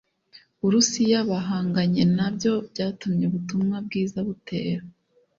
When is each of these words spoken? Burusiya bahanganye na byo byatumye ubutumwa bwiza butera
Burusiya 0.59 1.19
bahanganye 1.29 2.03
na 2.17 2.27
byo 2.35 2.53
byatumye 2.71 3.23
ubutumwa 3.27 3.75
bwiza 3.85 4.17
butera 4.27 4.83